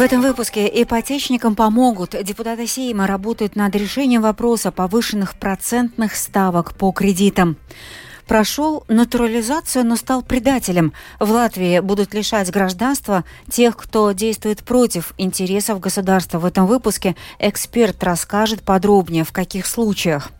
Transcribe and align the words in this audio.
В 0.00 0.02
этом 0.02 0.22
выпуске 0.22 0.66
ипотечникам 0.82 1.54
помогут. 1.54 2.16
Депутаты 2.24 2.66
Сейма 2.66 3.06
работают 3.06 3.54
над 3.54 3.76
решением 3.76 4.22
вопроса 4.22 4.72
повышенных 4.72 5.34
процентных 5.34 6.16
ставок 6.16 6.74
по 6.74 6.90
кредитам 6.90 7.58
прошел 8.30 8.84
натурализацию, 8.86 9.84
но 9.84 9.96
стал 9.96 10.22
предателем. 10.22 10.92
В 11.18 11.32
Латвии 11.32 11.80
будут 11.80 12.14
лишать 12.14 12.48
гражданства 12.52 13.24
тех, 13.50 13.76
кто 13.76 14.12
действует 14.12 14.62
против 14.62 15.14
интересов 15.18 15.80
государства. 15.80 16.38
В 16.38 16.44
этом 16.44 16.68
выпуске 16.68 17.16
эксперт 17.40 18.04
расскажет 18.04 18.62
подробнее, 18.62 19.24
в 19.24 19.32
каких 19.32 19.66
случаях. 19.66 20.30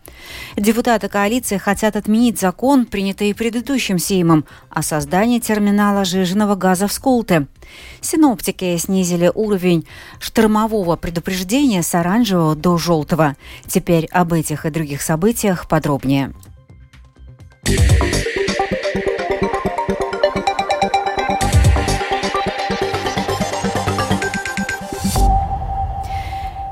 Депутаты 0.57 1.09
коалиции 1.09 1.59
хотят 1.59 1.96
отменить 1.96 2.41
закон, 2.41 2.87
принятый 2.87 3.34
предыдущим 3.34 3.98
Сеймом, 3.98 4.45
о 4.69 4.83
создании 4.83 5.38
терминала 5.38 6.05
жиженного 6.05 6.55
газа 6.55 6.87
в 6.88 6.92
Скулте. 6.92 7.47
Синоптики 8.01 8.77
снизили 8.77 9.30
уровень 9.34 9.87
штормового 10.19 10.97
предупреждения 10.97 11.83
с 11.83 11.95
оранжевого 11.95 12.56
до 12.56 12.77
желтого. 12.78 13.37
Теперь 13.66 14.06
об 14.06 14.33
этих 14.33 14.66
и 14.66 14.70
других 14.70 15.02
событиях 15.02 15.69
подробнее. 15.69 16.33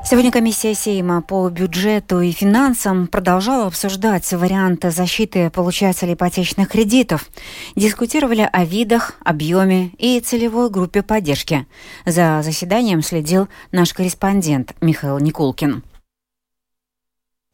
Сегодня 0.09 0.31
комиссия 0.31 0.73
Сейма 0.73 1.21
по 1.21 1.47
бюджету 1.49 2.19
и 2.21 2.31
финансам 2.31 3.05
продолжала 3.05 3.67
обсуждать 3.67 4.33
варианты 4.33 4.89
защиты 4.89 5.51
получателей 5.51 6.15
ипотечных 6.15 6.67
кредитов. 6.67 7.29
Дискутировали 7.75 8.49
о 8.51 8.65
видах, 8.65 9.13
объеме 9.23 9.91
и 9.99 10.19
целевой 10.19 10.71
группе 10.71 11.03
поддержки. 11.03 11.67
За 12.07 12.41
заседанием 12.43 13.03
следил 13.03 13.49
наш 13.71 13.93
корреспондент 13.93 14.73
Михаил 14.81 15.19
Никулкин. 15.19 15.83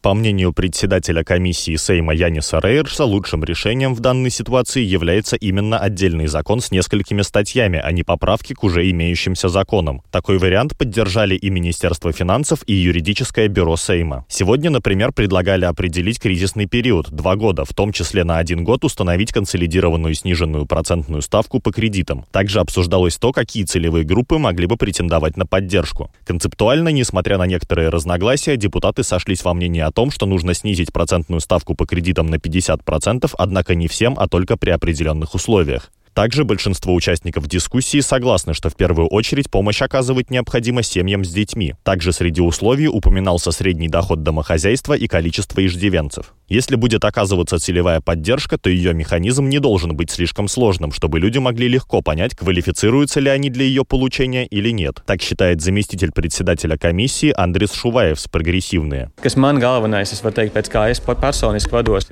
По 0.05 0.13
мнению 0.13 0.53
председателя 0.53 1.23
комиссии 1.23 1.75
Сейма 1.77 2.13
Яниса 2.13 2.59
Рейерса, 2.59 3.05
лучшим 3.05 3.43
решением 3.43 3.95
в 3.95 4.01
данной 4.01 4.29
ситуации 4.29 4.83
является 4.83 5.35
именно 5.35 5.79
отдельный 5.79 6.27
закон 6.27 6.61
с 6.61 6.69
несколькими 6.69 7.23
статьями, 7.23 7.81
а 7.83 7.91
не 7.91 8.03
поправки 8.03 8.53
к 8.53 8.63
уже 8.63 8.87
имеющимся 8.91 9.49
законам. 9.49 10.03
Такой 10.11 10.37
вариант 10.37 10.77
поддержали 10.77 11.33
и 11.33 11.49
Министерство 11.49 12.11
финансов, 12.11 12.59
и 12.67 12.73
юридическое 12.73 13.47
бюро 13.47 13.77
Сейма. 13.77 14.25
Сегодня, 14.29 14.69
например, 14.69 15.11
предлагали 15.11 15.65
определить 15.65 16.19
кризисный 16.19 16.67
период– 16.67 17.09
два 17.09 17.35
года, 17.35 17.65
в 17.65 17.73
том 17.73 17.91
числе 17.91 18.23
на 18.23 18.37
один 18.37 18.63
год 18.63 18.85
установить 18.85 19.31
консолидированную 19.31 20.13
сниженную 20.13 20.67
процентную 20.67 21.23
ставку 21.23 21.59
по 21.59 21.71
кредитам. 21.71 22.25
Также 22.31 22.59
обсуждалось 22.59 23.17
то, 23.17 23.31
какие 23.31 23.63
целевые 23.63 24.03
группы 24.03 24.37
могли 24.37 24.67
бы 24.67 24.77
претендовать 24.77 25.35
на 25.35 25.47
поддержку. 25.47 26.11
Концептуально, 26.27 26.89
несмотря 26.89 27.39
на 27.39 27.47
некоторые 27.47 27.89
разногласия, 27.89 28.55
депутаты 28.55 29.01
сошлись 29.03 29.43
во 29.43 29.55
мнении 29.55 29.81
о 29.81 29.94
том, 29.95 30.11
что 30.11 30.27
нужно 30.27 30.53
снизить 30.53 30.93
процентную 30.93 31.39
ставку 31.39 31.73
по 31.73 31.87
кредитам 31.87 32.27
на 32.27 32.35
50%, 32.35 33.33
однако 33.35 33.73
не 33.73 33.87
всем, 33.87 34.15
а 34.19 34.27
только 34.27 34.57
при 34.57 34.69
определенных 34.69 35.33
условиях. 35.33 35.91
Также 36.15 36.45
большинство 36.45 36.95
участников 36.95 37.45
дискуссии 37.45 37.99
согласны, 37.99 38.53
что 38.53 38.69
в 38.69 38.75
первую 38.77 39.09
очередь 39.09 39.51
помощь 39.51 39.81
оказывать 39.81 40.31
необходимо 40.31 40.81
семьям 40.81 41.25
с 41.25 41.29
детьми. 41.29 41.75
Также 41.83 42.13
среди 42.13 42.39
условий 42.39 42.87
упоминался 42.87 43.51
средний 43.51 43.89
доход 43.89 44.23
домохозяйства 44.23 44.93
и 44.93 45.07
количество 45.07 45.65
иждивенцев. 45.65 46.33
Если 46.47 46.75
будет 46.75 47.03
оказываться 47.03 47.59
целевая 47.59 47.99
поддержка, 47.99 48.57
то 48.57 48.69
ее 48.69 48.93
механизм 48.93 49.49
не 49.49 49.59
должен 49.59 49.95
быть 49.97 50.11
слишком 50.11 50.47
сложным, 50.47 50.93
чтобы 50.93 51.19
люди 51.19 51.39
могли 51.39 51.67
легко 51.67 52.01
понять, 52.01 52.35
квалифицируются 52.35 53.19
ли 53.19 53.29
они 53.29 53.49
для 53.49 53.65
ее 53.65 53.83
получения 53.83 54.45
или 54.45 54.69
нет. 54.69 55.01
Так 55.05 55.21
считает 55.21 55.61
заместитель 55.61 56.11
председателя 56.11 56.77
комиссии 56.77 57.33
Андрис 57.35 57.73
Шуваев 57.73 58.19
с 58.19 58.27
«Прогрессивные». 58.27 59.11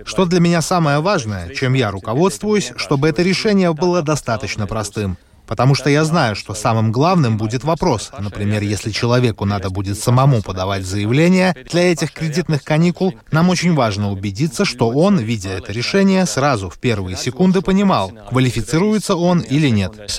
Что 0.04 0.26
для 0.26 0.40
меня 0.40 0.62
самое 0.62 1.00
важное, 1.00 1.54
чем 1.54 1.74
я 1.74 1.92
руководствуюсь, 1.92 2.74
чтобы 2.76 3.08
это 3.08 3.22
решение 3.22 3.72
было 3.74 3.93
было 3.94 4.02
достаточно 4.02 4.66
простым. 4.66 5.20
Потому 5.48 5.76
что 5.76 5.90
я 5.90 6.04
знаю, 6.06 6.36
что 6.36 6.54
самым 6.54 6.92
главным 6.92 7.38
будет 7.38 7.64
вопрос. 7.64 8.12
Например, 8.18 8.62
если 8.62 8.92
человеку 8.92 9.46
надо 9.46 9.70
будет 9.70 9.98
самому 9.98 10.42
подавать 10.42 10.86
заявление 10.86 11.56
для 11.72 11.92
этих 11.92 12.12
кредитных 12.12 12.64
каникул, 12.64 13.14
нам 13.32 13.50
очень 13.50 13.74
важно 13.74 14.12
убедиться, 14.12 14.66
что 14.66 14.90
он, 14.90 15.18
видя 15.18 15.50
это 15.50 15.72
решение, 15.72 16.26
сразу 16.26 16.70
в 16.70 16.80
первые 16.80 17.18
секунды 17.18 17.62
понимал, 17.62 18.12
квалифицируется 18.30 19.16
он 19.16 19.40
или 19.42 19.70
нет. 19.70 20.10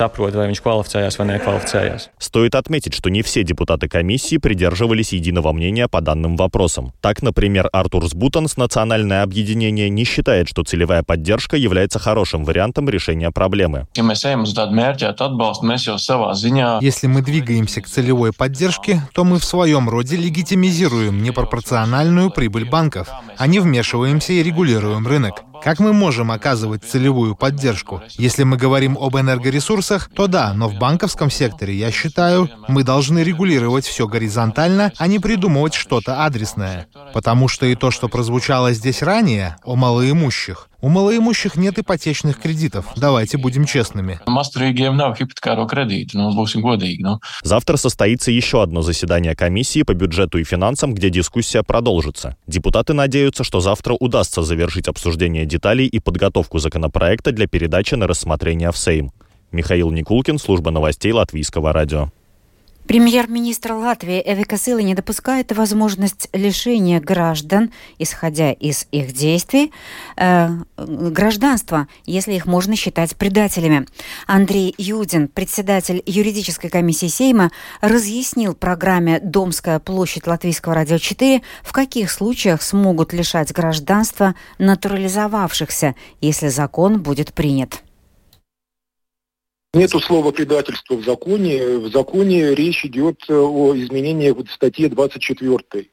Стоит 2.19 2.55
отметить, 2.55 2.95
что 2.95 3.11
не 3.11 3.23
все 3.23 3.43
депутаты 3.45 3.89
комиссии 3.89 4.37
придерживались 4.37 5.13
единого 5.13 5.53
мнения 5.53 5.89
по 5.89 6.01
данным 6.01 6.37
вопросам. 6.37 6.93
Так, 7.01 7.23
например, 7.23 7.69
Артур 7.73 8.07
Сбутанс, 8.07 8.57
Национальное 8.57 9.23
объединение, 9.23 9.89
не 9.89 10.05
считает, 10.05 10.49
что 10.49 10.63
целевая 10.63 11.03
поддержка 11.03 11.57
является 11.57 11.99
хорошим 11.99 12.45
вариантом 12.45 12.89
решения 12.89 13.31
проблемы. 13.31 13.87
Если 16.81 17.07
мы 17.07 17.23
двигаемся 17.23 17.81
к 17.81 17.89
целевой 17.89 18.33
поддержке, 18.33 19.03
то 19.13 19.25
мы 19.25 19.39
в 19.39 19.45
своем 19.45 19.89
роде 19.89 20.17
легитимизируем 20.17 21.23
непропорциональную 21.23 22.31
прибыль 22.31 22.69
банков, 22.69 23.09
а 23.37 23.47
не 23.47 23.61
вмешиваемся 23.61 24.33
и 24.33 24.43
регулируем 24.43 25.07
рынок. 25.07 25.45
Как 25.65 25.81
мы 25.81 25.95
можем 25.95 26.31
оказывать 26.31 26.85
целевую 26.85 27.35
поддержку? 27.35 28.03
Если 28.19 28.43
мы 28.43 28.59
говорим 28.59 28.99
об 29.01 29.17
энергоресурсах, 29.17 30.11
то 30.15 30.27
да, 30.27 30.53
но 30.53 30.69
в 30.69 30.79
банковском 30.79 31.31
секторе, 31.31 31.75
я 31.75 31.91
считаю, 31.91 32.51
мы 32.69 32.85
должны 32.85 33.21
регулировать 33.21 33.87
все 33.87 34.07
горизонтально, 34.07 34.93
а 34.99 35.07
не 35.07 35.19
придумывать 35.19 35.73
что-то 35.73 36.23
адресное. 36.27 36.87
Потому 37.15 37.49
что 37.49 37.65
и 37.65 37.77
то, 37.77 37.91
что 37.91 38.09
прозвучало 38.09 38.75
здесь 38.75 39.01
ранее, 39.01 39.57
о 39.65 39.75
малоимущих, 39.75 40.69
у 40.85 40.91
малоимущих 40.91 41.57
нет 41.57 41.79
ипотечных 41.79 42.39
кредитов. 42.39 42.85
Давайте 42.95 43.39
будем 43.39 43.65
честными. 43.65 44.21
Завтра 47.43 47.79
состоится 47.79 48.31
еще 48.31 48.63
одно 48.63 48.83
заседание 48.83 49.35
комиссии 49.35 49.83
по 49.83 49.95
бюджету 49.95 50.37
и 50.37 50.45
финансам, 50.45 50.93
где 50.93 51.09
дискуссия 51.09 51.63
продолжится. 51.63 52.37
Депутаты 52.47 52.93
надеются, 52.93 53.45
что 53.45 53.61
завтра 53.61 53.95
удастся 53.99 54.43
завершить 54.43 54.87
обсуждение 54.87 55.47
деталей 55.55 55.87
и 55.87 56.01
подготовку 56.01 56.59
законопроекта 56.59 57.31
для 57.31 57.47
передачи 57.47 57.95
на 57.95 58.09
рассмотрение 58.09 58.73
в 58.73 58.77
Сейм. 58.77 59.13
Михаил 59.53 59.93
Никулкин, 59.93 60.39
служба 60.39 60.73
новостей 60.73 61.13
Латвийского 61.13 61.73
радио. 61.73 62.11
Премьер-министр 62.87 63.73
Латвии 63.73 64.23
Эвика 64.25 64.59
Сила 64.59 64.79
не 64.79 64.95
допускает 64.95 65.53
возможность 65.53 66.29
лишения 66.35 67.01
граждан, 67.01 67.71
исходя 67.99 68.53
из 68.53 68.87
их 68.93 69.13
действий, 69.13 69.73
э, 70.17 70.51
гражданства, 70.77 71.89
если 72.05 72.35
их 72.35 72.45
можно 72.45 72.77
считать 72.77 73.17
предателями. 73.17 73.87
Андрей 74.27 74.75
Юдин, 74.77 75.29
председатель 75.29 76.03
юридической 76.05 76.69
комиссии 76.69 77.07
Сейма, 77.07 77.51
разъяснил 77.81 78.55
программе 78.55 79.19
«Домская 79.19 79.79
площадь 79.79 80.27
Латвийского 80.27 80.75
радио 80.75 80.97
4», 80.97 81.41
в 81.63 81.73
каких 81.73 82.11
случаях 82.11 82.61
смогут 82.61 83.15
лишать 83.15 83.51
гражданства 83.53 84.35
натурализовавшихся, 84.59 85.95
если 86.21 86.49
закон 86.49 87.03
будет 87.03 87.33
принят. 87.33 87.84
Нету 89.75 89.99
слова 89.99 90.31
предательство 90.31 90.95
в 90.95 91.05
законе. 91.05 91.79
В 91.79 91.91
законе 91.91 92.55
речь 92.55 92.85
идет 92.85 93.29
о 93.29 93.75
изменении 93.75 94.31
в 94.31 94.47
статье 94.49 94.89
24. 94.89 95.89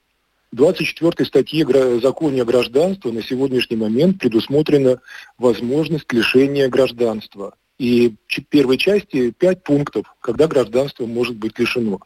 В 0.52 0.56
24 0.56 1.26
статье 1.26 2.00
закона 2.00 2.44
о 2.44 2.46
гражданстве 2.46 3.12
на 3.12 3.24
сегодняшний 3.24 3.78
момент 3.78 4.20
предусмотрена 4.20 5.02
возможность 5.40 6.14
лишения 6.14 6.70
гражданства. 6.70 7.56
И 7.80 8.14
в 8.28 8.42
первой 8.50 8.78
части 8.78 9.32
пять 9.32 9.64
пунктов, 9.64 10.06
когда 10.22 10.46
гражданство 10.46 11.08
может 11.08 11.36
быть 11.38 11.58
лишено. 11.58 12.02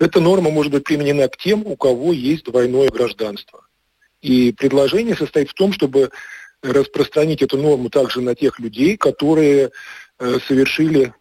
Эта 0.00 0.20
норма 0.20 0.50
может 0.50 0.72
быть 0.72 0.82
применена 0.82 1.28
к 1.28 1.36
тем, 1.36 1.64
у 1.64 1.76
кого 1.76 2.12
есть 2.12 2.46
двойное 2.46 2.88
гражданство. 2.88 3.64
И 4.22 4.50
предложение 4.50 5.14
состоит 5.14 5.50
в 5.50 5.54
том, 5.54 5.72
чтобы 5.72 6.10
распространить 6.64 7.42
эту 7.42 7.58
норму 7.58 7.90
также 7.90 8.20
на 8.20 8.34
тех 8.34 8.58
людей, 8.58 8.96
которые 8.96 9.66
Э, 9.66 9.70
совершили 10.46 11.12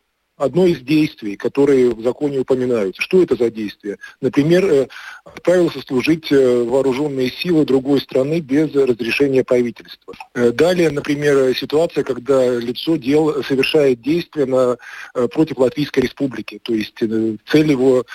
одно 0.41 0.65
из 0.65 0.79
действий, 0.79 1.35
которые 1.35 1.93
в 1.93 2.01
законе 2.01 2.39
упоминаются. 2.39 3.01
Что 3.01 3.21
это 3.21 3.35
за 3.35 3.51
действие? 3.51 3.97
Например, 4.21 4.65
э, 4.65 4.87
отправился 5.23 5.81
служить 5.81 6.31
э, 6.31 6.63
вооруженные 6.63 7.29
силы 7.29 7.63
другой 7.63 8.01
страны 8.01 8.39
без 8.39 8.73
разрешения 8.73 9.43
правительства. 9.43 10.15
Далее, 10.33 10.89
например, 10.89 11.55
ситуация, 11.55 12.03
когда 12.03 12.57
лицо 12.57 12.95
дел, 12.95 13.43
совершает 13.43 14.01
действия 14.01 14.45
на, 14.45 14.77
против 15.27 15.57
Латвийской 15.57 16.01
Республики. 16.01 16.59
То 16.63 16.73
есть 16.73 16.97
цель 16.97 17.71
его 17.71 18.05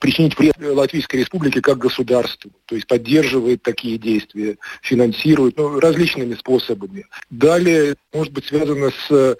причинить 0.00 0.38
вред 0.38 0.54
Латвийской 0.58 1.16
Республике 1.16 1.60
как 1.60 1.78
государству, 1.78 2.50
то 2.66 2.74
есть 2.74 2.86
поддерживает 2.86 3.62
такие 3.62 3.98
действия, 3.98 4.56
финансирует 4.82 5.56
ну, 5.56 5.78
различными 5.78 6.34
способами. 6.34 7.06
Далее 7.30 7.96
может 8.12 8.32
быть 8.32 8.46
связано 8.46 8.90
с 8.90 9.10
э, 9.10 9.36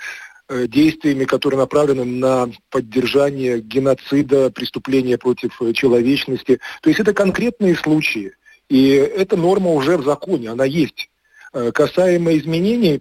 действиями, 0.48 1.24
которые 1.24 1.58
направлены 1.58 2.04
на 2.04 2.50
поддержание 2.70 3.60
геноцида, 3.60 4.50
преступления 4.50 5.16
против 5.18 5.58
человечности. 5.74 6.60
То 6.82 6.90
есть 6.90 7.00
это 7.00 7.14
конкретные 7.14 7.74
случаи. 7.76 8.32
И 8.68 8.88
эта 8.88 9.36
норма 9.36 9.70
уже 9.72 9.96
в 9.96 10.04
законе, 10.04 10.50
она 10.50 10.64
есть. 10.64 11.10
Касаемо 11.52 12.36
изменений, 12.36 13.00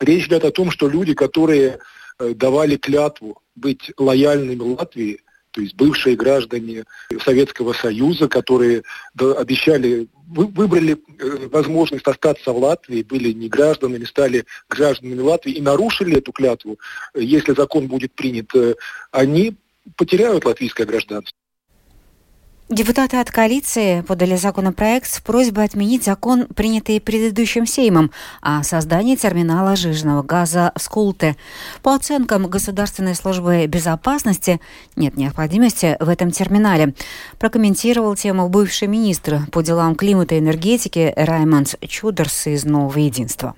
речь 0.00 0.26
идет 0.26 0.44
о 0.44 0.50
том, 0.50 0.70
что 0.70 0.88
люди, 0.88 1.14
которые 1.14 1.78
давали 2.18 2.76
клятву 2.76 3.40
быть 3.56 3.90
лояльными 3.96 4.74
Латвии, 4.74 5.20
то 5.52 5.60
есть 5.60 5.74
бывшие 5.76 6.16
граждане 6.16 6.84
Советского 7.24 7.74
Союза, 7.74 8.28
которые 8.28 8.82
обещали, 9.16 10.08
выбрали 10.26 10.96
э, 11.18 11.48
возможность 11.48 12.06
остаться 12.06 12.52
в 12.52 12.58
Латвии, 12.58 13.02
были 13.02 13.32
не 13.32 13.48
гражданами, 13.48 14.04
стали 14.04 14.44
гражданами 14.68 15.20
Латвии 15.20 15.52
и 15.52 15.60
нарушили 15.60 16.18
эту 16.18 16.32
клятву, 16.32 16.78
если 17.14 17.54
закон 17.54 17.86
будет 17.86 18.14
принят, 18.14 18.54
э, 18.54 18.74
они 19.10 19.54
потеряют 19.96 20.44
латвийское 20.44 20.86
гражданство. 20.86 21.36
Депутаты 22.68 23.18
от 23.18 23.30
коалиции 23.30 24.00
подали 24.00 24.34
законопроект 24.36 25.06
с 25.06 25.20
просьбой 25.20 25.64
отменить 25.64 26.04
закон, 26.04 26.46
принятый 26.46 27.00
предыдущим 27.00 27.66
Сеймом, 27.66 28.10
о 28.40 28.62
создании 28.62 29.16
терминала 29.16 29.76
жиженного 29.76 30.22
газа 30.22 30.72
в 30.74 30.80
Скулте. 30.80 31.36
По 31.82 31.94
оценкам 31.94 32.46
Государственной 32.46 33.14
службы 33.14 33.66
безопасности, 33.66 34.60
нет 34.96 35.18
необходимости 35.18 35.98
в 36.00 36.08
этом 36.08 36.30
терминале. 36.30 36.94
Прокомментировал 37.38 38.16
тему 38.16 38.48
бывший 38.48 38.88
министр 38.88 39.40
по 39.50 39.62
делам 39.62 39.94
климата 39.94 40.36
и 40.36 40.38
энергетики 40.38 41.12
Раймондс 41.14 41.74
Чудерс 41.86 42.46
из 42.46 42.64
«Нового 42.64 42.98
единства». 42.98 43.54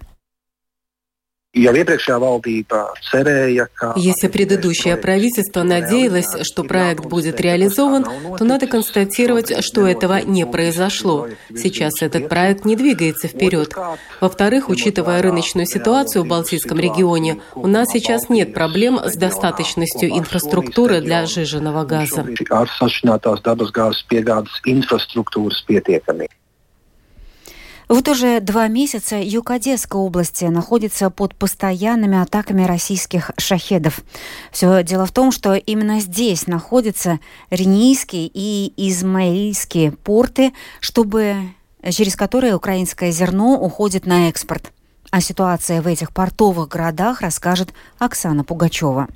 Если 3.97 4.27
предыдущее 4.27 4.97
правительство 4.97 5.63
надеялось, 5.63 6.45
что 6.45 6.65
проект 6.65 7.05
будет 7.07 7.41
реализован, 7.41 8.05
то 8.37 8.45
надо 8.45 8.67
констатировать, 8.67 9.65
что 9.65 9.87
этого 9.87 10.21
не 10.21 10.47
произошло. 10.47 11.29
Сейчас 11.55 12.03
этот 12.03 12.29
проект 12.29 12.65
не 12.65 12.75
двигается 12.75 13.29
вперед. 13.29 13.73
Во-вторых, 14.21 14.69
учитывая 14.69 15.23
рыночную 15.23 15.67
ситуацию 15.67 16.25
в 16.25 16.27
Балтийском 16.27 16.79
регионе, 16.81 17.41
у 17.55 17.69
нас 17.69 17.89
сейчас 17.93 18.29
нет 18.29 18.53
проблем 18.53 18.99
с 18.99 19.15
достаточностью 19.15 20.11
инфраструктуры 20.11 21.01
для 21.01 21.25
сжиженного 21.27 21.85
газа. 21.85 22.27
Вот 27.89 28.09
уже 28.09 28.41
два 28.41 28.69
месяца 28.69 29.17
юг 29.17 29.51
Одесской 29.51 30.01
области 30.01 30.45
находится 30.47 31.11
под 31.11 31.35
постоянными 31.35 32.21
атаками 32.21 32.65
российских 32.65 33.31
шахедов. 33.37 34.01
Все 34.51 34.83
дело 34.83 35.05
в 35.07 35.13
том, 35.13 35.31
что 35.31 35.55
именно 35.55 36.01
здесь 36.01 36.47
находятся 36.47 37.21
Ренийские 37.51 38.31
и 38.33 38.73
Измаильские 38.77 39.93
порты, 39.93 40.55
чтобы, 40.81 41.37
через 41.91 42.17
которые 42.17 42.55
украинское 42.55 43.11
зерно 43.11 43.59
уходит 43.61 44.07
на 44.07 44.29
экспорт. 44.29 44.73
О 45.11 45.21
ситуации 45.21 45.81
в 45.81 45.87
этих 45.87 46.13
портовых 46.13 46.69
городах 46.69 47.21
расскажет 47.21 47.75
Оксана 47.99 48.45
Пугачева. 48.45 49.09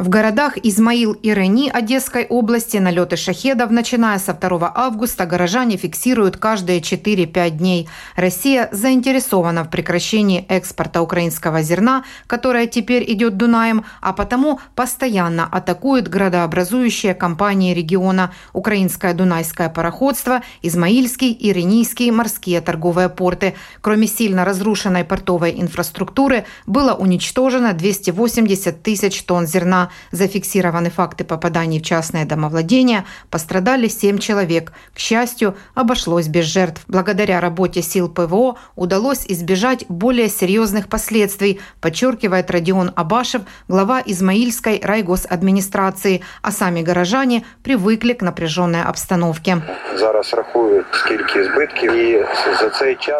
В 0.00 0.08
городах 0.08 0.56
Измаил 0.56 1.12
и 1.12 1.34
Рени 1.34 1.68
Одесской 1.68 2.24
области 2.24 2.78
налеты 2.78 3.16
шахедов, 3.16 3.70
начиная 3.70 4.18
со 4.18 4.32
2 4.32 4.72
августа, 4.74 5.26
горожане 5.26 5.76
фиксируют 5.76 6.38
каждые 6.38 6.80
4-5 6.80 7.50
дней. 7.50 7.86
Россия 8.16 8.70
заинтересована 8.72 9.62
в 9.64 9.68
прекращении 9.68 10.46
экспорта 10.48 11.02
украинского 11.02 11.60
зерна, 11.60 12.04
которое 12.26 12.66
теперь 12.66 13.12
идет 13.12 13.36
Дунаем, 13.36 13.84
а 14.00 14.14
потому 14.14 14.58
постоянно 14.74 15.44
атакует 15.44 16.08
градообразующие 16.08 17.12
компании 17.12 17.74
региона 17.74 18.32
Украинское 18.54 19.12
Дунайское 19.12 19.68
пароходство, 19.68 20.40
Измаильский 20.62 21.30
и 21.30 21.52
Ренийский 21.52 22.10
морские 22.10 22.62
торговые 22.62 23.10
порты. 23.10 23.54
Кроме 23.82 24.06
сильно 24.06 24.46
разрушенной 24.46 25.04
портовой 25.04 25.60
инфраструктуры, 25.60 26.46
было 26.64 26.94
уничтожено 26.94 27.74
280 27.74 28.82
тысяч 28.82 29.22
тонн 29.24 29.46
зерна. 29.46 29.89
Зафиксированы 30.12 30.90
факты 30.90 31.24
попаданий 31.24 31.80
в 31.80 31.82
частное 31.82 32.24
домовладение. 32.24 33.04
Пострадали 33.30 33.88
7 33.88 34.18
человек. 34.18 34.72
К 34.94 34.98
счастью, 34.98 35.56
обошлось 35.74 36.28
без 36.28 36.44
жертв. 36.44 36.82
Благодаря 36.88 37.40
работе 37.40 37.82
сил 37.82 38.08
ПВО 38.08 38.56
удалось 38.76 39.24
избежать 39.26 39.84
более 39.88 40.28
серьезных 40.28 40.88
последствий, 40.88 41.60
подчеркивает 41.80 42.50
Родион 42.50 42.92
Абашев, 42.96 43.42
глава 43.68 44.02
Измаильской 44.04 44.80
райгосадминистрации, 44.82 46.22
а 46.42 46.52
сами 46.52 46.82
горожане 46.82 47.44
привыкли 47.62 48.12
к 48.12 48.22
напряженной 48.22 48.82
обстановке. 48.82 49.62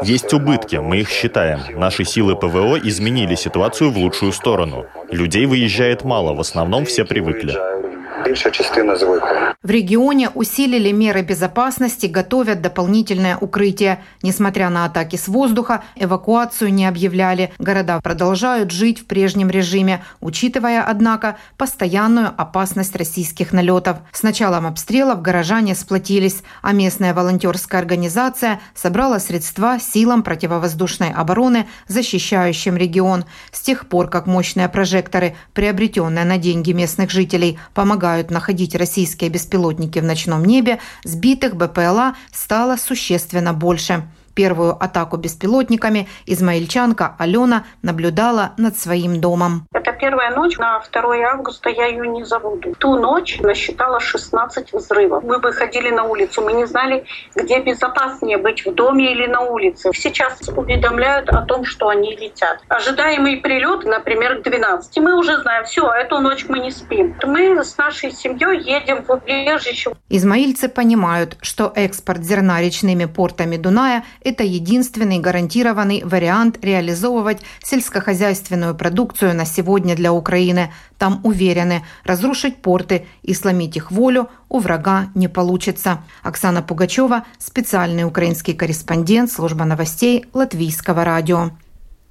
Есть 0.03 0.33
убытки, 0.33 0.77
мы 0.77 1.01
их 1.01 1.09
считаем. 1.11 1.61
Наши 1.79 2.05
силы 2.05 2.37
ПВО 2.37 2.79
изменили 2.79 3.35
ситуацию 3.35 3.91
в 3.91 3.99
лучшую 3.99 4.33
сторону. 4.33 4.87
Людей 5.11 5.47
выезжает 5.47 6.05
мало, 6.05 6.35
в 6.35 6.41
основном 6.41 6.60
все 6.85 7.05
привыкли. 7.05 7.57
В 9.63 9.71
регионе 9.71 10.31
усилили 10.31 10.91
меры 10.91 11.23
безопасности, 11.23 12.07
готовят 12.07 12.61
дополнительное 12.61 13.37
укрытие. 13.37 14.03
Несмотря 14.23 14.69
на 14.69 14.85
атаки 14.85 15.17
с 15.17 15.27
воздуха, 15.29 15.83
эвакуацию 15.97 16.73
не 16.73 16.87
объявляли. 16.87 17.53
Города 17.59 18.01
продолжают 18.01 18.71
жить 18.71 19.01
в 19.01 19.07
прежнем 19.07 19.49
режиме, 19.49 20.03
учитывая, 20.21 20.83
однако, 20.83 21.39
постоянную 21.57 22.33
опасность 22.37 22.95
российских 22.97 23.53
налетов. 23.53 23.99
С 24.13 24.23
началом 24.23 24.67
обстрелов 24.67 25.23
горожане 25.23 25.75
сплотились, 25.75 26.43
а 26.63 26.73
местная 26.73 27.15
волонтерская 27.15 27.81
организация 27.81 28.61
собрала 28.75 29.19
средства 29.19 29.79
силам 29.79 30.23
противовоздушной 30.23 31.13
обороны, 31.13 31.67
защищающим 31.89 32.77
регион. 32.77 33.25
С 33.51 33.61
тех 33.61 33.87
пор, 33.87 34.09
как 34.09 34.27
мощные 34.27 34.69
прожекторы, 34.69 35.37
приобретенные 35.55 36.25
на 36.25 36.37
деньги 36.37 36.73
местных 36.73 37.11
жителей, 37.11 37.59
помогают 37.75 38.10
помогают 38.11 38.31
находить 38.33 38.75
российские 38.75 39.31
беспилотники 39.31 40.01
в 40.01 40.05
ночном 40.05 40.45
небе, 40.45 40.81
сбитых 41.05 41.55
БПЛА 41.55 42.17
стало 42.33 42.77
существенно 42.77 43.53
больше. 43.53 44.03
Первую 44.35 44.73
атаку 44.83 45.17
беспилотниками 45.17 46.09
измаильчанка 46.27 47.17
Алена 47.19 47.65
наблюдала 47.83 48.53
над 48.57 48.79
своим 48.79 49.21
домом. 49.21 49.67
Это 49.73 49.93
первая 49.93 50.35
ночь 50.35 50.57
на 50.57 50.81
2 50.81 51.17
августа, 51.33 51.69
я 51.69 51.87
ее 51.87 52.07
не 52.07 52.25
забуду. 52.25 52.75
Ту 52.79 52.99
ночь 52.99 53.41
насчитала 53.41 54.01
16 54.01 54.73
взрывов. 54.73 55.25
Мы 55.25 55.39
выходили 55.39 55.91
на 55.91 56.05
улицу, 56.05 56.43
мы 56.43 56.53
не 56.53 56.67
знали, 56.67 57.05
где 57.35 57.61
безопаснее 57.61 58.39
быть, 58.39 58.65
в 58.65 58.75
доме 58.75 59.13
или 59.13 59.27
на 59.27 59.41
улице. 59.41 59.91
Сейчас 59.93 60.41
уведомляют 60.49 61.29
о 61.31 61.43
том, 61.43 61.65
что 61.65 61.89
они 61.89 62.15
летят. 62.15 62.61
Ожидаемый 62.69 63.39
прилет, 63.39 63.85
например, 63.85 64.41
к 64.41 64.43
12. 64.45 64.97
Мы 64.99 65.19
уже 65.19 65.39
знаем, 65.43 65.65
все, 65.65 65.91
эту 65.91 66.21
ночь 66.21 66.47
мы 66.49 66.61
не 66.61 66.71
спим. 66.71 67.17
Мы 67.25 67.63
с 67.65 67.77
нашей 67.77 68.13
семьей 68.13 68.61
едем 68.61 69.05
в 69.05 69.11
убежище. 69.11 69.91
Измаильцы 70.09 70.69
понимают, 70.69 71.37
что 71.43 71.73
экспорт 71.75 72.23
зерна 72.23 72.61
речными 72.61 73.07
портами 73.07 73.57
Дуная– 73.57 74.05
это 74.23 74.45
единственный 74.45 75.19
гарантированный 75.19 76.03
вариант 76.05 76.59
реализовывать 76.63 77.43
сельскохозяйственную 77.63 78.75
продукцию 78.75 79.35
на 79.35 79.45
сегодня 79.45 79.97
для 79.97 80.13
Украины. 80.13 80.73
Там 80.99 81.21
уверены, 81.25 81.85
разрушить 82.05 82.63
порты 82.63 83.07
и 83.23 83.35
сломить 83.35 83.77
их 83.77 83.91
волю 83.91 84.29
у 84.49 84.59
врага 84.59 85.09
не 85.15 85.29
получится. 85.29 86.03
Оксана 86.23 86.63
Пугачева, 86.63 87.25
специальный 87.39 88.05
украинский 88.05 88.55
корреспондент 88.55 89.31
служба 89.31 89.65
новостей 89.65 90.27
Латвийского 90.33 91.05
радио. 91.05 91.51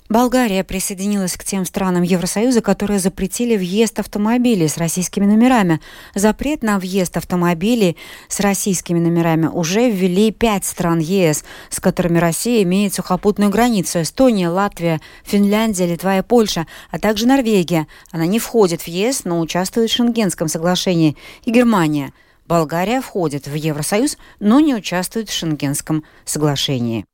Болгария 0.10 0.64
присоединилась 0.64 1.38
к 1.38 1.44
тем 1.44 1.66
странам 1.66 2.02
Евросоюза, 2.02 2.62
которые 2.62 3.00
запретили 3.00 3.56
въезд 3.56 4.00
автомобилей 4.00 4.68
с 4.68 4.78
российскими 4.78 5.28
номерами. 5.28 5.82
Запрет 6.16 6.64
на 6.64 6.80
въезд 6.80 7.16
автомобилей 7.16 7.96
с 8.28 8.40
российскими 8.40 8.98
номерами 8.98 9.46
уже 9.46 9.92
ввели 9.92 10.32
пять 10.32 10.66
стран 10.66 10.98
ЕС, 10.98 11.44
с 11.70 11.80
которыми 11.80 12.18
Россия 12.18 12.64
имеет 12.64 12.96
сухопутную 12.96 13.52
границу. 13.52 14.02
Эстония, 14.02 14.50
Латвия, 14.50 15.00
Финляндия, 15.24 15.86
Литва 15.86 16.18
и 16.18 16.22
Польша, 16.24 16.66
а 16.90 16.98
также 16.98 17.28
Норвегия. 17.28 17.86
Она 18.12 18.26
не 18.26 18.40
входит 18.40 18.82
в 18.82 18.88
ЕС, 18.88 19.26
но 19.26 19.40
участвует 19.40 19.92
в 19.92 19.94
Шенгенском 19.94 20.48
соглашении. 20.48 21.16
И 21.44 21.52
Германия. 21.52 22.14
Болгария 22.48 23.02
входит 23.02 23.46
в 23.46 23.54
Евросоюз, 23.54 24.18
но 24.40 24.60
не 24.60 24.74
участвует 24.74 25.30
в 25.30 25.34
Шенгенском 25.34 26.04
соглашении. 26.26 27.06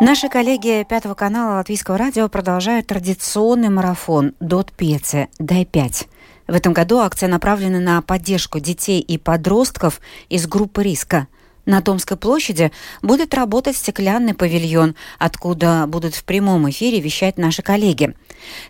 Наши 0.00 0.28
коллеги 0.28 0.84
Пятого 0.88 1.14
канала 1.14 1.56
Латвийского 1.56 1.96
радио 1.96 2.28
продолжают 2.28 2.88
традиционный 2.88 3.68
марафон 3.68 4.34
«Дот 4.40 4.72
Пеце. 4.72 5.28
Дай 5.38 5.64
пять». 5.64 6.08
В 6.48 6.54
этом 6.54 6.72
году 6.72 6.98
акция 6.98 7.28
направлена 7.28 7.78
на 7.78 8.02
поддержку 8.02 8.58
детей 8.58 9.00
и 9.00 9.18
подростков 9.18 10.00
из 10.28 10.48
группы 10.48 10.82
риска. 10.82 11.28
На 11.66 11.80
Томской 11.80 12.16
площади 12.16 12.72
будет 13.00 13.32
работать 13.32 13.76
стеклянный 13.76 14.34
павильон, 14.34 14.94
откуда 15.18 15.86
будут 15.88 16.14
в 16.14 16.24
прямом 16.24 16.68
эфире 16.68 17.00
вещать 17.00 17.38
наши 17.38 17.62
коллеги. 17.62 18.14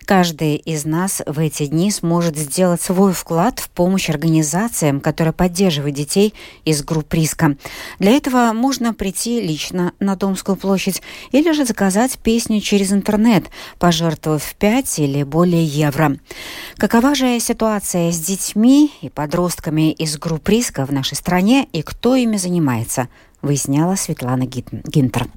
Каждый 0.05 0.55
из 0.55 0.85
нас 0.85 1.21
в 1.25 1.39
эти 1.39 1.65
дни 1.65 1.91
сможет 1.91 2.37
сделать 2.37 2.81
свой 2.81 3.11
вклад 3.11 3.59
в 3.59 3.69
помощь 3.69 4.09
организациям, 4.09 5.01
которые 5.01 5.33
поддерживают 5.33 5.95
детей 5.95 6.33
из 6.63 6.83
групп 6.83 7.13
риска. 7.13 7.57
Для 7.99 8.11
этого 8.11 8.53
можно 8.53 8.93
прийти 8.93 9.41
лично 9.41 9.91
на 9.99 10.15
Томскую 10.15 10.55
площадь 10.55 11.01
или 11.31 11.51
же 11.51 11.65
заказать 11.65 12.17
песню 12.19 12.61
через 12.61 12.93
интернет, 12.93 13.49
пожертвовав 13.77 14.55
5 14.55 14.99
или 14.99 15.23
более 15.23 15.65
евро. 15.65 16.17
Какова 16.77 17.13
же 17.13 17.39
ситуация 17.41 18.11
с 18.11 18.19
детьми 18.19 18.91
и 19.01 19.09
подростками 19.09 19.91
из 19.91 20.17
групп 20.17 20.47
риска 20.47 20.85
в 20.85 20.93
нашей 20.93 21.15
стране 21.15 21.67
и 21.73 21.81
кто 21.81 22.15
ими 22.15 22.37
занимается? 22.37 22.84
Занимается, 22.85 23.09
выясняла 23.41 23.95
Светлана 23.95 24.45
Гинтер. 24.45 25.27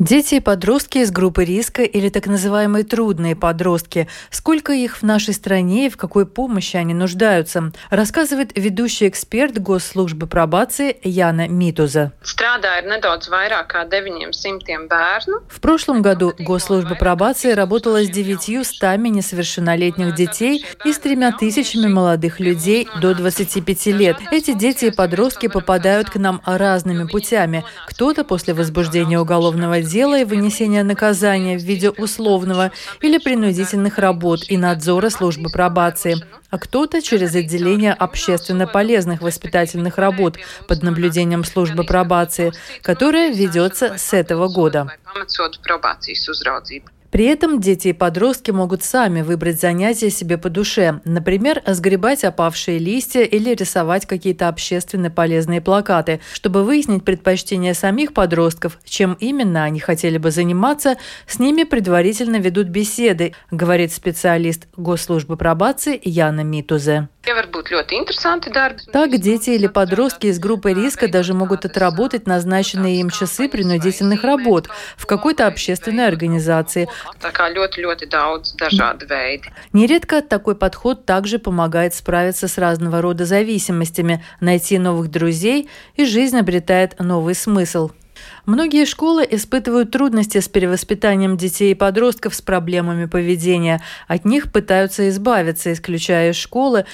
Дети 0.00 0.34
и 0.36 0.40
подростки 0.40 0.98
из 0.98 1.12
группы 1.12 1.44
риска 1.44 1.82
или 1.82 2.08
так 2.08 2.26
называемые 2.26 2.84
трудные 2.84 3.36
подростки. 3.36 4.08
Сколько 4.28 4.72
их 4.72 4.96
в 4.96 5.02
нашей 5.04 5.34
стране 5.34 5.86
и 5.86 5.88
в 5.88 5.96
какой 5.96 6.26
помощи 6.26 6.76
они 6.76 6.94
нуждаются, 6.94 7.70
рассказывает 7.90 8.50
ведущий 8.56 9.06
эксперт 9.06 9.56
Госслужбы 9.58 10.26
пробации 10.26 10.96
Яна 11.04 11.46
Митуза. 11.46 12.12
В 15.48 15.60
прошлом 15.60 16.02
году 16.02 16.32
Госслужба 16.40 16.96
пробации 16.96 17.52
работала 17.52 18.02
с 18.02 18.08
900 18.08 18.98
несовершеннолетних 18.98 20.16
детей 20.16 20.66
и 20.84 20.92
с 20.92 20.98
тремя 20.98 21.30
тысячами 21.30 21.86
молодых 21.86 22.40
людей 22.40 22.88
до 23.00 23.14
25 23.14 23.86
лет. 23.86 24.16
Эти 24.32 24.54
дети 24.54 24.86
и 24.86 24.90
подростки 24.90 25.46
попадают 25.46 26.10
к 26.10 26.16
нам 26.16 26.42
разными 26.44 27.06
путями. 27.06 27.64
Кто-то 27.86 28.24
после 28.24 28.54
возбуждения 28.54 29.20
уголовного 29.20 29.83
дела 29.84 30.20
и 30.20 30.24
вынесения 30.24 30.82
наказания 30.82 31.58
в 31.58 31.62
виде 31.62 31.90
условного 31.90 32.72
или 33.00 33.18
принудительных 33.18 33.98
работ 33.98 34.40
и 34.48 34.56
надзора 34.56 35.10
службы 35.10 35.50
пробации, 35.50 36.16
а 36.50 36.58
кто-то 36.58 37.02
через 37.02 37.34
отделение 37.34 37.92
общественно 37.92 38.66
полезных 38.66 39.22
воспитательных 39.22 39.98
работ 39.98 40.38
под 40.68 40.82
наблюдением 40.82 41.44
службы 41.44 41.84
пробации, 41.84 42.52
которая 42.82 43.32
ведется 43.32 43.98
с 43.98 44.12
этого 44.12 44.48
года. 44.48 44.88
При 47.14 47.26
этом 47.26 47.60
дети 47.60 47.86
и 47.86 47.92
подростки 47.92 48.50
могут 48.50 48.82
сами 48.82 49.22
выбрать 49.22 49.60
занятия 49.60 50.10
себе 50.10 50.36
по 50.36 50.50
душе, 50.50 51.00
например, 51.04 51.62
сгребать 51.64 52.24
опавшие 52.24 52.80
листья 52.80 53.20
или 53.20 53.54
рисовать 53.54 54.04
какие-то 54.04 54.48
общественно 54.48 55.12
полезные 55.12 55.60
плакаты. 55.60 56.18
Чтобы 56.32 56.64
выяснить 56.64 57.04
предпочтения 57.04 57.72
самих 57.72 58.14
подростков, 58.14 58.80
чем 58.84 59.16
именно 59.20 59.62
они 59.62 59.78
хотели 59.78 60.18
бы 60.18 60.32
заниматься, 60.32 60.96
с 61.28 61.38
ними 61.38 61.62
предварительно 61.62 62.38
ведут 62.38 62.66
беседы, 62.66 63.32
говорит 63.52 63.92
специалист 63.92 64.66
Госслужбы 64.76 65.36
пробации 65.36 66.00
Яна 66.02 66.40
Митузе. 66.40 67.08
Так, 68.92 69.18
дети 69.18 69.50
или 69.50 69.66
подростки 69.66 70.26
из 70.26 70.38
группы 70.38 70.74
риска 70.74 71.08
даже 71.08 71.32
могут 71.32 71.64
отработать 71.64 72.26
назначенные 72.26 73.00
им 73.00 73.08
часы 73.08 73.48
принудительных 73.48 74.24
работ 74.24 74.68
в 74.96 75.06
какой-то 75.06 75.46
общественной 75.46 76.06
организации. 76.06 76.86
Нередко 79.72 80.22
такой 80.22 80.54
подход 80.54 81.04
также 81.04 81.38
помогает 81.38 81.94
справиться 81.94 82.48
с 82.48 82.58
разного 82.58 83.00
рода 83.02 83.24
зависимостями, 83.24 84.24
найти 84.40 84.78
новых 84.78 85.10
друзей, 85.10 85.68
и 85.96 86.04
жизнь 86.04 86.38
обретает 86.38 86.98
новый 86.98 87.34
смысл. 87.34 87.90
Многие 88.46 88.84
школы 88.84 89.26
испытывают 89.30 89.90
трудности 89.90 90.38
с 90.38 90.48
перевоспитанием 90.48 91.36
детей 91.36 91.72
и 91.72 91.74
подростков 91.74 92.34
с 92.34 92.42
проблемами 92.42 93.06
поведения. 93.06 93.82
От 94.06 94.24
них 94.24 94.52
пытаются 94.52 95.08
избавиться, 95.08 95.72
исключая 95.72 96.30
из 96.30 96.36
школы. 96.36 96.84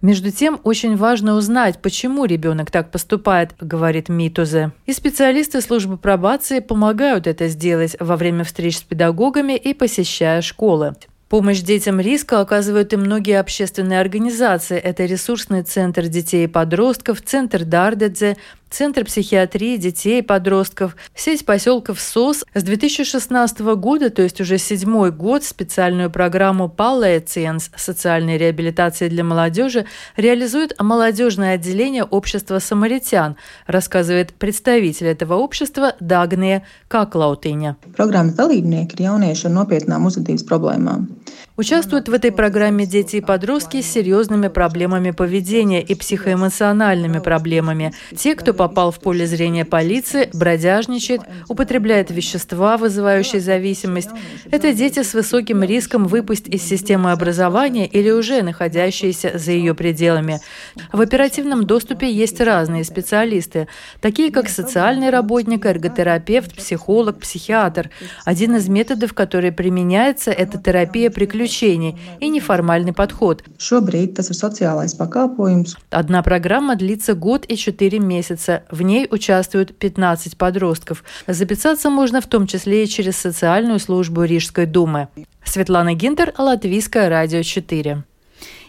Между 0.00 0.30
тем, 0.30 0.60
очень 0.64 0.96
важно 0.96 1.34
узнать, 1.34 1.80
почему 1.82 2.24
ребенок 2.24 2.70
так 2.70 2.90
поступает, 2.90 3.54
говорит 3.60 4.08
Митузе. 4.08 4.72
И 4.86 4.92
специалисты 4.92 5.60
службы 5.60 5.96
пробации 5.96 6.60
помогают 6.60 7.26
это 7.26 7.48
сделать 7.48 7.96
во 8.00 8.16
время 8.16 8.44
встреч 8.44 8.78
с 8.78 8.82
педагогами 8.82 9.54
и 9.54 9.74
посещая 9.74 10.42
школы. 10.42 10.94
Помощь 11.32 11.60
детям 11.60 11.98
риска 11.98 12.42
оказывают 12.42 12.92
и 12.92 12.98
многие 12.98 13.40
общественные 13.40 14.00
организации. 14.00 14.76
Это 14.76 15.06
ресурсный 15.06 15.62
центр 15.62 16.06
детей 16.06 16.44
и 16.44 16.46
подростков, 16.46 17.22
центр 17.22 17.64
Дардедзе, 17.64 18.36
Центр 18.72 19.04
психиатрии 19.04 19.76
детей 19.76 20.20
и 20.20 20.22
подростков, 20.22 20.96
сеть 21.14 21.44
поселков 21.44 22.00
СОС 22.00 22.46
с 22.54 22.62
2016 22.62 23.60
года, 23.76 24.08
то 24.08 24.22
есть 24.22 24.40
уже 24.40 24.56
седьмой 24.56 25.12
год, 25.12 25.44
специальную 25.44 26.10
программу 26.10 26.74
Palliations 26.74 27.70
социальной 27.76 28.38
реабилитации 28.38 29.10
для 29.10 29.24
молодежи 29.24 29.84
реализует 30.16 30.74
молодежное 30.80 31.56
отделение 31.56 32.04
общества 32.04 32.60
самаритян, 32.60 33.36
рассказывает 33.66 34.32
представитель 34.32 35.08
этого 35.08 35.34
общества 35.34 35.94
Дагния 36.00 36.62
Каклаутиня. 36.88 37.76
Программа 37.94 38.32
dalībnieki 38.32 38.96
ir 38.96 39.04
jaunieši 39.04 39.50
ar 39.50 39.52
nopietnām 39.52 40.08
uzvedības 40.08 40.48
problēmām. 40.48 41.10
Участвуют 41.54 42.08
в 42.08 42.14
этой 42.14 42.32
программе 42.32 42.86
дети 42.86 43.16
и 43.16 43.20
подростки 43.20 43.82
с 43.82 43.92
серьезными 43.92 44.48
проблемами 44.48 45.10
поведения 45.10 45.82
и 45.82 45.94
психоэмоциональными 45.94 47.18
проблемами. 47.18 47.92
Те, 48.16 48.34
кто 48.34 48.54
попал 48.54 48.90
в 48.90 49.00
поле 49.00 49.26
зрения 49.26 49.66
полиции, 49.66 50.30
бродяжничает, 50.32 51.20
употребляет 51.48 52.10
вещества, 52.10 52.78
вызывающие 52.78 53.42
зависимость. 53.42 54.08
Это 54.50 54.72
дети 54.72 55.02
с 55.02 55.12
высоким 55.12 55.62
риском 55.62 56.06
выпасть 56.06 56.48
из 56.48 56.62
системы 56.62 57.12
образования 57.12 57.86
или 57.86 58.10
уже 58.10 58.40
находящиеся 58.40 59.32
за 59.34 59.52
ее 59.52 59.74
пределами. 59.74 60.40
В 60.90 61.02
оперативном 61.02 61.66
доступе 61.66 62.10
есть 62.10 62.40
разные 62.40 62.82
специалисты, 62.82 63.68
такие 64.00 64.32
как 64.32 64.48
социальный 64.48 65.10
работник, 65.10 65.66
эрготерапевт, 65.66 66.56
психолог, 66.56 67.20
психиатр. 67.20 67.90
Один 68.24 68.56
из 68.56 68.70
методов, 68.70 69.12
который 69.12 69.52
применяется, 69.52 70.30
это 70.30 70.56
терапия 70.56 71.10
приключений 71.10 71.41
приключений 71.42 71.98
и 72.20 72.28
неформальный 72.28 72.92
подход. 72.92 73.42
Одна 75.90 76.22
программа 76.22 76.76
длится 76.76 77.14
год 77.14 77.44
и 77.48 77.56
четыре 77.56 77.98
месяца. 77.98 78.62
В 78.70 78.82
ней 78.82 79.08
участвуют 79.10 79.76
15 79.76 80.36
подростков. 80.36 81.04
Записаться 81.26 81.90
можно 81.90 82.20
в 82.20 82.26
том 82.26 82.46
числе 82.46 82.84
и 82.84 82.88
через 82.88 83.16
социальную 83.16 83.78
службу 83.78 84.22
Рижской 84.22 84.66
думы. 84.66 85.08
Светлана 85.44 85.94
Гинтер, 85.94 86.32
Латвийское 86.38 87.08
радио 87.08 87.42
4. 87.42 88.04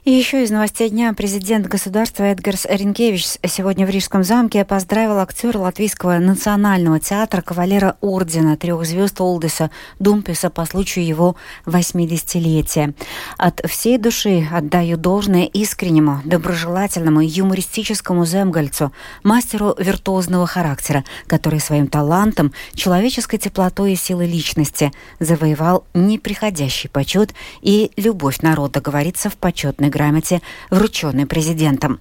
И 0.06 0.12
еще 0.12 0.44
из 0.44 0.52
новостей 0.52 0.90
дня 0.90 1.14
президент 1.14 1.66
государства 1.68 2.24
Эдгарс 2.24 2.66
Ренкевич 2.70 3.26
сегодня 3.48 3.86
в 3.86 3.90
Рижском 3.90 4.26
замке 4.26 4.66
поздравил 4.66 5.18
актера 5.20 5.58
Латвийского 5.58 6.18
национального 6.18 7.00
театра 7.00 7.40
кавалера 7.40 7.96
ордена 8.02 8.58
трех 8.58 8.86
звезд 8.86 9.22
Олдеса 9.22 9.72
Думписа 10.00 10.50
по 10.50 10.66
случаю 10.66 11.08
его 11.08 11.38
80-летия. 11.66 12.94
От 13.38 13.62
всей 13.66 13.98
души 13.98 14.46
отдаю 14.52 14.98
должное 14.98 15.46
искреннему, 15.46 16.20
доброжелательному 16.26 17.22
юмористическому 17.22 18.26
земгальцу, 18.26 18.92
мастеру 19.24 19.74
виртуозного 19.78 20.46
характера, 20.48 21.06
который 21.28 21.62
своим 21.62 21.88
талантом, 21.88 22.52
человеческой 22.74 23.38
теплотой 23.38 23.94
и 23.94 23.96
силой 23.96 24.28
личности 24.28 24.92
завоевал 25.22 25.86
неприходящий 25.94 26.90
почет 26.90 27.34
и 27.62 27.92
любовь 27.96 28.42
народа, 28.42 28.82
говорится 28.82 29.30
в 29.30 29.38
почетной 29.38 29.93
грамоте, 29.94 30.42
врученной 30.70 31.26
президентом. 31.26 32.00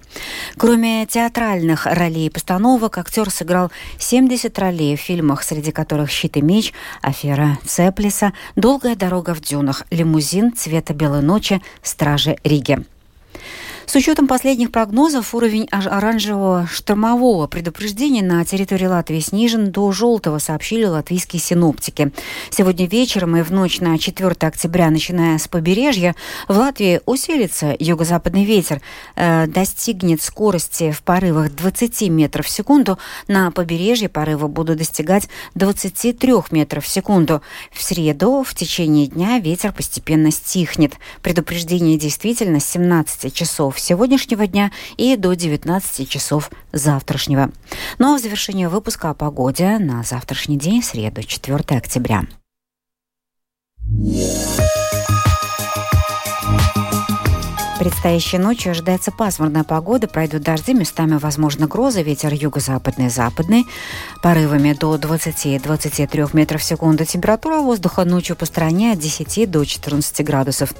Кроме 0.57 1.05
театральных 1.05 1.85
ролей 1.85 2.27
и 2.27 2.29
постановок, 2.29 2.97
актер 2.97 3.29
сыграл 3.29 3.71
70 3.99 4.57
ролей 4.59 4.97
в 4.97 4.99
фильмах, 4.99 5.43
среди 5.43 5.71
которых 5.71 6.09
«Щит 6.09 6.37
и 6.37 6.41
меч», 6.41 6.73
«Афера 7.01 7.59
Цеплиса», 7.65 8.33
«Долгая 8.55 8.95
дорога 8.95 9.35
в 9.35 9.41
дюнах», 9.41 9.83
«Лимузин», 9.91 10.53
«Цвета 10.53 10.93
белой 10.93 11.21
ночи», 11.21 11.61
«Стражи 11.81 12.37
Риги». 12.43 12.92
С 13.93 13.95
учетом 13.95 14.27
последних 14.27 14.71
прогнозов 14.71 15.35
уровень 15.35 15.67
оранжевого 15.69 16.65
штормового 16.65 17.45
предупреждения 17.45 18.23
на 18.23 18.43
территории 18.43 18.87
Латвии 18.87 19.19
снижен 19.19 19.71
до 19.71 19.91
желтого, 19.91 20.39
сообщили 20.39 20.85
латвийские 20.85 21.39
синоптики. 21.39 22.11
Сегодня 22.49 22.87
вечером 22.87 23.37
и 23.37 23.43
в 23.43 23.51
ночь 23.51 23.81
на 23.81 23.99
4 23.99 24.31
октября, 24.31 24.89
начиная 24.89 25.37
с 25.37 25.47
побережья, 25.47 26.15
в 26.47 26.57
Латвии 26.57 27.01
усилится 27.05 27.75
юго-западный 27.77 28.45
ветер, 28.45 28.81
э, 29.15 29.45
достигнет 29.45 30.23
скорости 30.23 30.89
в 30.89 31.03
порывах 31.03 31.53
20 31.53 32.09
метров 32.09 32.47
в 32.47 32.49
секунду. 32.49 32.97
На 33.27 33.51
побережье 33.51 34.09
порывы 34.09 34.47
будут 34.47 34.79
достигать 34.79 35.29
23 35.53 36.49
метров 36.49 36.85
в 36.85 36.89
секунду. 36.89 37.43
В 37.71 37.83
среду 37.83 38.41
в 38.41 38.55
течение 38.55 39.05
дня 39.05 39.37
ветер 39.37 39.71
постепенно 39.71 40.31
стихнет. 40.31 40.93
Предупреждение 41.21 41.99
действительно 41.99 42.59
с 42.59 42.65
17 42.65 43.31
часов 43.31 43.82
сегодняшнего 43.83 44.47
дня 44.47 44.71
и 44.97 45.15
до 45.15 45.33
19 45.33 46.09
часов 46.09 46.49
завтрашнего. 46.71 47.51
Ну 47.99 48.13
а 48.13 48.17
в 48.17 48.21
завершение 48.21 48.69
выпуска 48.69 49.09
о 49.09 49.13
погоде 49.13 49.77
на 49.77 50.03
завтрашний 50.03 50.57
день, 50.57 50.81
среду, 50.81 51.23
4 51.23 51.77
октября. 51.77 52.23
Предстоящей 57.83 58.37
ночью 58.37 58.71
ожидается 58.71 59.11
пасмурная 59.11 59.65
погода, 59.65 60.07
пройдут 60.07 60.43
дожди, 60.43 60.73
местами 60.73 61.17
возможно 61.17 61.67
грозы, 61.67 62.01
ветер 62.01 62.33
юго-западный, 62.33 63.09
западный, 63.09 63.65
порывами 64.21 64.71
до 64.71 64.95
20-23 64.95 66.29
метров 66.31 66.61
в 66.61 66.63
секунду. 66.63 67.03
Температура 67.03 67.57
воздуха 67.57 68.05
ночью 68.05 68.37
по 68.37 68.45
стране 68.45 68.93
от 68.93 68.99
10 68.99 69.51
до 69.51 69.65
14 69.65 70.25
градусов. 70.25 70.73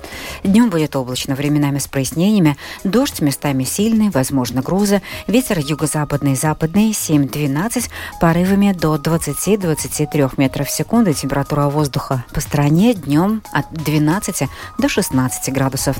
Днем 0.46 0.70
будет 0.70 0.96
облачно, 0.96 1.36
временами 1.36 1.80
с 1.80 1.90
прояснениями, 1.90 2.56
дождь 2.86 3.20
местами 3.20 3.66
сильный, 3.66 4.10
возможно 4.10 4.62
грозы, 4.62 5.02
ветер 5.28 5.60
юго-западный, 5.60 6.38
западный 6.38 6.92
7-12, 6.92 7.90
порывами 8.22 8.72
до 8.72 8.96
20-23 8.96 10.36
метров 10.38 10.70
в 10.70 10.72
секунду. 10.72 11.14
Температура 11.14 11.64
воздуха 11.64 12.24
по 12.34 12.40
стране 12.40 12.94
днем 12.94 13.44
от 13.52 13.70
12 13.74 14.48
до 14.80 14.88
16 14.88 15.54
градусов. 15.54 15.98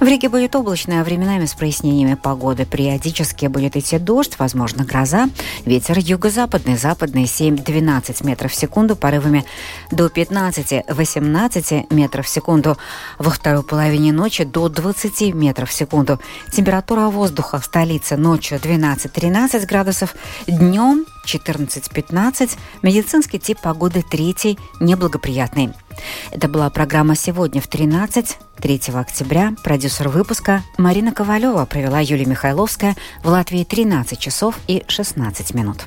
В 0.00 0.04
Риге 0.04 0.30
будет 0.30 0.37
облачно, 0.46 1.00
а 1.00 1.04
временами 1.04 1.46
с 1.46 1.54
прояснениями 1.54 2.14
погоды. 2.14 2.64
Периодически 2.64 3.46
будет 3.46 3.76
идти 3.76 3.98
дождь, 3.98 4.38
возможно, 4.38 4.84
гроза. 4.84 5.28
Ветер 5.64 5.98
юго-западный, 5.98 6.76
западный 6.76 7.24
7-12 7.24 8.24
метров 8.24 8.52
в 8.52 8.54
секунду, 8.54 8.96
порывами 8.96 9.44
до 9.90 10.06
15-18 10.06 11.86
метров 11.94 12.26
в 12.26 12.28
секунду. 12.28 12.76
Во 13.18 13.30
второй 13.30 13.62
половине 13.62 14.12
ночи 14.12 14.44
до 14.44 14.68
20 14.68 15.34
метров 15.34 15.70
в 15.70 15.72
секунду. 15.72 16.20
Температура 16.52 17.08
воздуха 17.08 17.58
в 17.58 17.64
столице 17.64 18.16
ночью 18.16 18.58
12-13 18.58 19.66
градусов, 19.66 20.14
днем 20.46 21.04
14-15. 21.36 22.56
Медицинский 22.82 23.38
тип 23.38 23.60
погоды 23.60 24.02
третий, 24.08 24.58
неблагоприятный. 24.80 25.72
Это 26.30 26.48
была 26.48 26.70
программа 26.70 27.14
«Сегодня 27.14 27.60
в 27.60 27.68
13». 27.68 28.36
3 28.60 28.80
октября 28.94 29.54
продюсер 29.62 30.08
выпуска 30.08 30.64
Марина 30.78 31.12
Ковалева 31.12 31.64
провела 31.64 32.00
Юлия 32.00 32.26
Михайловская 32.26 32.96
в 33.22 33.28
Латвии 33.28 33.64
13 33.64 34.18
часов 34.18 34.58
и 34.66 34.82
16 34.88 35.54
минут. 35.54 35.86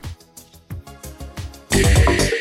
Yeah. 1.74 2.41